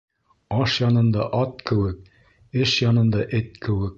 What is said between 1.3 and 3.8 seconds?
ат кеүек, эш янында эт